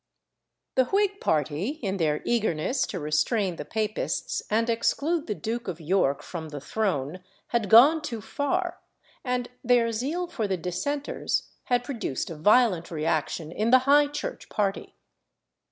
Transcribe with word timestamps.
The 0.73 0.85
Whig 0.85 1.19
party, 1.21 1.77
in 1.83 1.97
their 1.97 2.23
eagerness 2.25 2.87
to 2.87 2.99
restrain 2.99 3.57
the 3.57 3.65
Papists 3.65 4.41
and 4.49 4.67
exclude 4.67 5.27
the 5.27 5.35
Duke 5.35 5.67
of 5.67 5.79
York 5.79 6.23
from 6.23 6.49
the 6.49 6.59
throne, 6.59 7.19
had 7.49 7.69
gone 7.69 8.01
too 8.01 8.19
far, 8.19 8.79
and 9.23 9.47
their 9.63 9.91
zeal 9.91 10.25
for 10.27 10.47
the 10.47 10.57
Dissenters 10.57 11.49
had 11.65 11.83
produced 11.83 12.31
a 12.31 12.35
violent 12.35 12.89
reaction 12.89 13.51
in 13.51 13.69
the 13.69 13.85
High 13.87 14.07
Church 14.07 14.49
party. 14.49 14.95